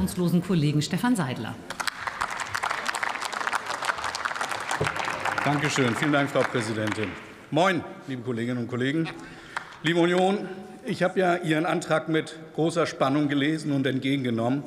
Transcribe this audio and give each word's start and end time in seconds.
fraktionslosen 0.00 0.42
Kollegen 0.42 0.80
Stefan 0.80 1.14
Seidler. 1.14 1.54
Dankeschön. 5.44 5.94
Vielen 5.94 6.12
Dank, 6.12 6.30
Frau 6.30 6.40
Präsidentin. 6.40 7.10
Moin, 7.50 7.84
liebe 8.08 8.22
Kolleginnen 8.22 8.58
und 8.58 8.68
Kollegen. 8.68 9.08
Liebe 9.82 10.00
Union, 10.00 10.48
ich 10.86 11.02
habe 11.02 11.20
ja 11.20 11.36
Ihren 11.36 11.66
Antrag 11.66 12.08
mit 12.08 12.38
großer 12.54 12.86
Spannung 12.86 13.28
gelesen 13.28 13.72
und 13.72 13.86
entgegengenommen. 13.86 14.62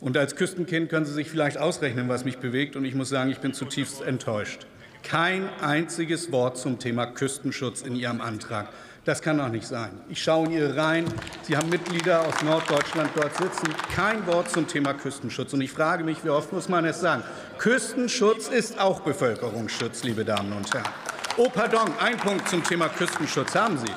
Und 0.00 0.16
als 0.16 0.36
Küstenkind 0.36 0.88
können 0.88 1.06
Sie 1.06 1.14
sich 1.14 1.28
vielleicht 1.28 1.58
ausrechnen, 1.58 2.08
was 2.08 2.24
mich 2.24 2.38
bewegt. 2.38 2.76
Und 2.76 2.84
ich 2.84 2.94
muss 2.94 3.08
sagen, 3.08 3.30
ich 3.30 3.38
bin 3.38 3.54
zutiefst 3.54 4.02
enttäuscht. 4.02 4.66
Kein 5.02 5.48
einziges 5.60 6.30
Wort 6.30 6.58
zum 6.58 6.78
Thema 6.78 7.06
Küstenschutz 7.06 7.82
in 7.82 7.96
Ihrem 7.96 8.20
Antrag. 8.20 8.68
Das 9.06 9.22
kann 9.22 9.38
doch 9.38 9.48
nicht 9.48 9.68
sein. 9.68 9.90
Ich 10.08 10.20
schaue 10.20 10.46
in 10.46 10.52
Ihre 10.52 10.76
Reihen. 10.76 11.06
Sie 11.42 11.56
haben 11.56 11.68
Mitglieder 11.68 12.22
aus 12.22 12.42
Norddeutschland 12.42 13.10
dort 13.14 13.36
sitzen. 13.36 13.72
Kein 13.94 14.26
Wort 14.26 14.50
zum 14.50 14.66
Thema 14.66 14.94
Küstenschutz. 14.94 15.52
Und 15.52 15.60
ich 15.60 15.70
frage 15.70 16.02
mich, 16.02 16.24
wie 16.24 16.28
oft 16.28 16.52
muss 16.52 16.68
man 16.68 16.84
es 16.84 17.00
sagen? 17.00 17.22
Küstenschutz 17.56 18.48
ist 18.48 18.80
auch 18.80 18.98
Bevölkerungsschutz, 18.98 20.02
liebe 20.02 20.24
Damen 20.24 20.52
und 20.52 20.74
Herren. 20.74 20.90
Oh, 21.36 21.48
pardon, 21.48 21.88
ein 22.00 22.16
Punkt 22.16 22.48
zum 22.48 22.64
Thema 22.64 22.88
Küstenschutz 22.88 23.54
haben 23.54 23.78
Sie. 23.78 23.92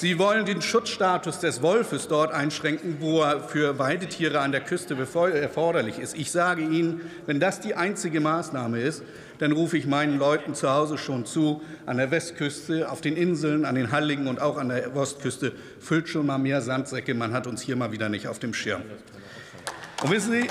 Sie 0.00 0.18
wollen 0.18 0.46
den 0.46 0.62
Schutzstatus 0.62 1.40
des 1.40 1.60
Wolfes 1.60 2.08
dort 2.08 2.32
einschränken, 2.32 2.96
wo 3.00 3.20
er 3.20 3.38
für 3.40 3.78
Weidetiere 3.78 4.40
an 4.40 4.50
der 4.50 4.62
Küste 4.62 4.96
erforderlich 4.96 5.98
ist. 5.98 6.16
Ich 6.16 6.30
sage 6.30 6.62
Ihnen, 6.62 7.02
wenn 7.26 7.38
das 7.38 7.60
die 7.60 7.74
einzige 7.74 8.18
Maßnahme 8.18 8.80
ist, 8.80 9.02
dann 9.40 9.52
rufe 9.52 9.76
ich 9.76 9.86
meinen 9.86 10.18
Leuten 10.18 10.54
zu 10.54 10.70
Hause 10.70 10.96
schon 10.96 11.26
zu, 11.26 11.60
an 11.84 11.98
der 11.98 12.10
Westküste, 12.10 12.90
auf 12.90 13.02
den 13.02 13.14
Inseln, 13.14 13.66
an 13.66 13.74
den 13.74 13.92
Halligen 13.92 14.26
und 14.26 14.40
auch 14.40 14.56
an 14.56 14.70
der 14.70 14.96
Ostküste, 14.96 15.52
füllt 15.80 16.08
schon 16.08 16.24
mal 16.24 16.38
mehr 16.38 16.62
Sandsäcke. 16.62 17.12
Man 17.12 17.34
hat 17.34 17.46
uns 17.46 17.60
hier 17.60 17.76
mal 17.76 17.92
wieder 17.92 18.08
nicht 18.08 18.26
auf 18.26 18.38
dem 18.38 18.54
Schirm. 18.54 18.80
Und 20.02 20.10
wissen 20.10 20.32
Sie, 20.32 20.48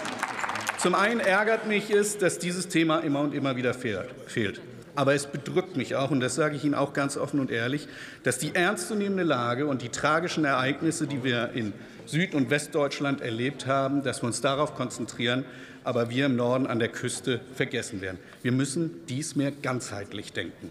zum 0.78 0.96
einen 0.96 1.20
ärgert 1.20 1.68
mich 1.68 1.90
es, 1.90 2.18
dass 2.18 2.40
dieses 2.40 2.66
Thema 2.66 2.98
immer 2.98 3.20
und 3.20 3.34
immer 3.34 3.54
wieder 3.54 3.72
fehlt. 3.72 4.60
Aber 4.96 5.14
es 5.14 5.26
bedrückt 5.26 5.76
mich 5.76 5.96
auch, 5.96 6.10
und 6.10 6.20
das 6.20 6.34
sage 6.34 6.56
ich 6.56 6.64
Ihnen 6.64 6.74
auch 6.74 6.92
ganz 6.92 7.16
offen 7.16 7.40
und 7.40 7.50
ehrlich, 7.50 7.88
dass 8.22 8.38
die 8.38 8.54
ernstzunehmende 8.54 9.24
Lage 9.24 9.66
und 9.66 9.82
die 9.82 9.88
tragischen 9.88 10.44
Ereignisse, 10.44 11.06
die 11.06 11.24
wir 11.24 11.50
in 11.54 11.72
Süd- 12.06 12.34
und 12.34 12.50
Westdeutschland 12.50 13.20
erlebt 13.20 13.66
haben, 13.66 14.02
dass 14.02 14.22
wir 14.22 14.26
uns 14.26 14.40
darauf 14.40 14.74
konzentrieren, 14.74 15.44
aber 15.82 16.10
wir 16.10 16.26
im 16.26 16.36
Norden 16.36 16.66
an 16.66 16.78
der 16.78 16.88
Küste 16.88 17.40
vergessen 17.54 18.00
werden. 18.00 18.18
Wir 18.42 18.52
müssen 18.52 19.04
dies 19.08 19.36
mehr 19.36 19.50
ganzheitlich 19.50 20.32
denken. 20.32 20.70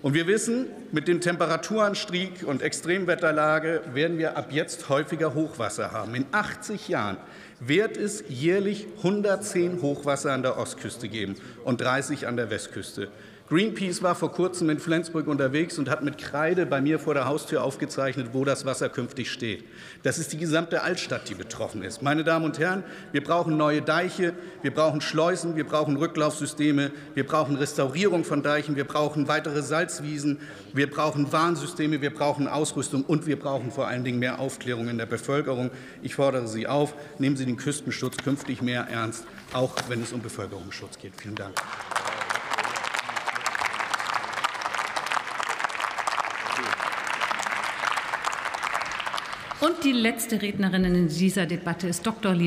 Und 0.00 0.14
wir 0.14 0.28
wissen, 0.28 0.66
mit 0.92 1.08
dem 1.08 1.20
Temperaturanstieg 1.20 2.46
und 2.46 2.62
Extremwetterlage 2.62 3.82
werden 3.94 4.18
wir 4.18 4.36
ab 4.36 4.52
jetzt 4.52 4.88
häufiger 4.88 5.34
Hochwasser 5.34 5.90
haben. 5.90 6.14
In 6.14 6.26
80 6.30 6.88
Jahren 6.88 7.16
wird 7.58 7.96
es 7.96 8.22
jährlich 8.28 8.86
110 8.98 9.82
Hochwasser 9.82 10.32
an 10.32 10.42
der 10.42 10.56
Ostküste 10.56 11.08
geben 11.08 11.34
und 11.64 11.80
30 11.80 12.28
an 12.28 12.36
der 12.36 12.50
Westküste. 12.50 13.08
Greenpeace 13.48 14.02
war 14.02 14.14
vor 14.14 14.30
kurzem 14.30 14.68
in 14.68 14.78
Flensburg 14.78 15.26
unterwegs 15.26 15.78
und 15.78 15.88
hat 15.88 16.04
mit 16.04 16.18
Kreide 16.18 16.66
bei 16.66 16.82
mir 16.82 16.98
vor 16.98 17.14
der 17.14 17.26
Haustür 17.26 17.64
aufgezeichnet, 17.64 18.28
wo 18.34 18.44
das 18.44 18.66
Wasser 18.66 18.90
künftig 18.90 19.30
steht. 19.30 19.64
Das 20.02 20.18
ist 20.18 20.34
die 20.34 20.36
gesamte 20.36 20.82
Altstadt, 20.82 21.30
die 21.30 21.34
betroffen 21.34 21.82
ist. 21.82 22.02
Meine 22.02 22.24
Damen 22.24 22.44
und 22.44 22.58
Herren, 22.58 22.84
wir 23.10 23.24
brauchen 23.24 23.56
neue 23.56 23.80
Deiche, 23.80 24.34
wir 24.60 24.74
brauchen 24.74 25.00
Schleusen, 25.00 25.56
wir 25.56 25.64
brauchen 25.64 25.96
Rücklaufsysteme, 25.96 26.90
wir 27.14 27.24
brauchen 27.24 27.56
Restaurierung 27.56 28.24
von 28.24 28.42
Deichen, 28.42 28.76
wir 28.76 28.84
brauchen 28.84 29.28
weitere 29.28 29.62
Salzwiesen, 29.62 30.40
wir 30.74 30.90
brauchen 30.90 31.32
Warnsysteme, 31.32 32.02
wir 32.02 32.12
brauchen 32.12 32.48
Ausrüstung 32.48 33.02
und 33.02 33.26
wir 33.26 33.38
brauchen 33.38 33.70
vor 33.70 33.88
allen 33.88 34.04
Dingen 34.04 34.18
mehr 34.18 34.40
Aufklärung 34.40 34.88
in 34.88 34.98
der 34.98 35.06
Bevölkerung. 35.06 35.70
Ich 36.02 36.16
fordere 36.16 36.48
Sie 36.48 36.66
auf, 36.66 36.92
nehmen 37.18 37.38
Sie 37.38 37.46
den 37.46 37.56
Küstenschutz 37.56 38.18
künftig 38.18 38.60
mehr 38.60 38.88
ernst, 38.90 39.24
auch 39.54 39.74
wenn 39.88 40.02
es 40.02 40.12
um 40.12 40.20
Bevölkerungsschutz 40.20 40.98
geht. 40.98 41.14
Vielen 41.16 41.34
Dank. 41.34 41.54
Und 49.60 49.82
die 49.82 49.90
letzte 49.90 50.40
Rednerin 50.40 50.84
in 50.84 51.08
dieser 51.08 51.44
Debatte 51.44 51.88
ist 51.88 52.06
Dr. 52.06 52.32
Lina 52.32 52.46